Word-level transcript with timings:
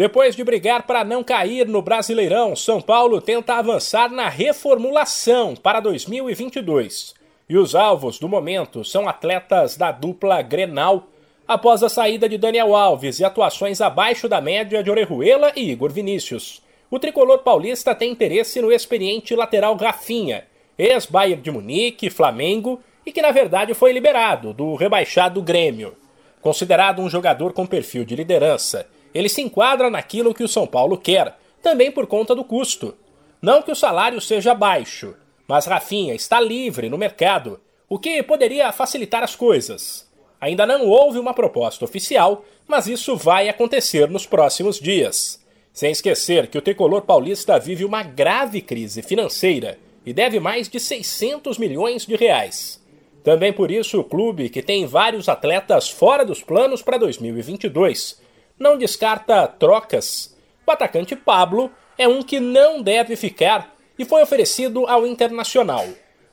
Depois 0.00 0.34
de 0.34 0.42
brigar 0.42 0.86
para 0.86 1.04
não 1.04 1.22
cair 1.22 1.68
no 1.68 1.82
Brasileirão, 1.82 2.56
São 2.56 2.80
Paulo 2.80 3.20
tenta 3.20 3.56
avançar 3.56 4.10
na 4.10 4.30
reformulação 4.30 5.54
para 5.54 5.78
2022. 5.78 7.14
E 7.46 7.58
os 7.58 7.74
alvos 7.74 8.18
do 8.18 8.26
momento 8.26 8.82
são 8.82 9.06
atletas 9.06 9.76
da 9.76 9.92
dupla 9.92 10.40
Grenal, 10.40 11.08
após 11.46 11.82
a 11.82 11.90
saída 11.90 12.30
de 12.30 12.38
Daniel 12.38 12.74
Alves 12.74 13.20
e 13.20 13.26
atuações 13.26 13.82
abaixo 13.82 14.26
da 14.26 14.40
média 14.40 14.82
de 14.82 14.90
Orejuela 14.90 15.52
e 15.54 15.70
Igor 15.70 15.92
Vinícius. 15.92 16.62
O 16.90 16.98
tricolor 16.98 17.40
paulista 17.40 17.94
tem 17.94 18.10
interesse 18.10 18.58
no 18.62 18.72
experiente 18.72 19.36
lateral 19.36 19.76
Rafinha, 19.76 20.44
ex-Bayern 20.78 21.42
de 21.42 21.50
Munique, 21.50 22.08
Flamengo 22.08 22.80
e 23.04 23.12
que 23.12 23.20
na 23.20 23.32
verdade 23.32 23.74
foi 23.74 23.92
liberado 23.92 24.54
do 24.54 24.76
rebaixado 24.76 25.42
Grêmio. 25.42 25.94
Considerado 26.40 27.02
um 27.02 27.10
jogador 27.10 27.52
com 27.52 27.66
perfil 27.66 28.02
de 28.02 28.16
liderança, 28.16 28.88
ele 29.14 29.28
se 29.28 29.40
enquadra 29.40 29.90
naquilo 29.90 30.34
que 30.34 30.44
o 30.44 30.48
São 30.48 30.66
Paulo 30.66 30.96
quer, 30.96 31.36
também 31.62 31.90
por 31.90 32.06
conta 32.06 32.34
do 32.34 32.44
custo. 32.44 32.96
Não 33.40 33.62
que 33.62 33.70
o 33.70 33.76
salário 33.76 34.20
seja 34.20 34.54
baixo, 34.54 35.14
mas 35.48 35.66
Rafinha 35.66 36.14
está 36.14 36.40
livre 36.40 36.88
no 36.88 36.98
mercado, 36.98 37.60
o 37.88 37.98
que 37.98 38.22
poderia 38.22 38.70
facilitar 38.72 39.22
as 39.22 39.34
coisas. 39.34 40.08
Ainda 40.40 40.64
não 40.64 40.86
houve 40.86 41.18
uma 41.18 41.34
proposta 41.34 41.84
oficial, 41.84 42.44
mas 42.66 42.86
isso 42.86 43.16
vai 43.16 43.48
acontecer 43.48 44.08
nos 44.08 44.26
próximos 44.26 44.78
dias. 44.78 45.44
Sem 45.72 45.90
esquecer 45.90 46.46
que 46.46 46.56
o 46.56 46.62
tricolor 46.62 47.02
paulista 47.02 47.58
vive 47.58 47.84
uma 47.84 48.02
grave 48.02 48.60
crise 48.62 49.02
financeira 49.02 49.78
e 50.04 50.12
deve 50.12 50.40
mais 50.40 50.68
de 50.68 50.80
600 50.80 51.58
milhões 51.58 52.06
de 52.06 52.16
reais. 52.16 52.80
Também 53.22 53.52
por 53.52 53.70
isso, 53.70 54.00
o 54.00 54.04
clube, 54.04 54.48
que 54.48 54.62
tem 54.62 54.86
vários 54.86 55.28
atletas 55.28 55.90
fora 55.90 56.24
dos 56.24 56.42
planos 56.42 56.80
para 56.80 56.96
2022, 56.96 58.20
não 58.60 58.76
descarta 58.76 59.48
trocas. 59.48 60.36
O 60.66 60.70
atacante 60.70 61.16
Pablo 61.16 61.72
é 61.96 62.06
um 62.06 62.22
que 62.22 62.38
não 62.38 62.82
deve 62.82 63.16
ficar 63.16 63.74
e 63.98 64.04
foi 64.04 64.22
oferecido 64.22 64.86
ao 64.86 65.06
Internacional. 65.06 65.86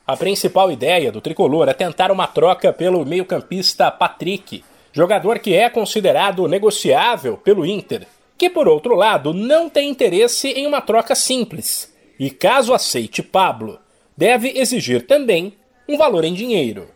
A 0.05 0.15
principal 0.15 0.71
ideia 0.71 1.11
do 1.11 1.21
tricolor 1.21 1.67
é 1.69 1.73
tentar 1.73 2.11
uma 2.11 2.27
troca 2.27 2.71
pelo 2.71 3.05
meio-campista 3.05 3.89
Patrick, 3.89 4.63
jogador 4.91 5.39
que 5.39 5.53
é 5.53 5.69
considerado 5.69 6.47
negociável 6.47 7.37
pelo 7.37 7.65
Inter, 7.65 8.05
que 8.37 8.49
por 8.49 8.67
outro 8.67 8.95
lado 8.95 9.33
não 9.33 9.69
tem 9.69 9.89
interesse 9.89 10.49
em 10.49 10.67
uma 10.67 10.81
troca 10.81 11.15
simples 11.15 11.93
e, 12.19 12.29
caso 12.29 12.73
aceite 12.73 13.21
Pablo, 13.23 13.79
deve 14.15 14.49
exigir 14.57 15.05
também 15.05 15.53
um 15.87 15.97
valor 15.97 16.23
em 16.23 16.33
dinheiro. 16.33 16.89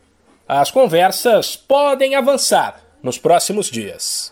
As 0.46 0.70
conversas 0.70 1.56
podem 1.56 2.14
avançar 2.14 2.82
nos 3.02 3.18
próximos 3.18 3.70
dias. 3.70 4.31